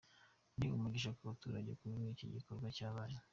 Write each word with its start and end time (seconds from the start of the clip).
Ni 0.57 0.67
umugisha 0.75 1.15
ku 1.17 1.21
baturage 1.29 1.71
kuba 1.79 1.97
iki 2.13 2.25
gikorwa 2.35 2.67
cyabaye. 2.77 3.17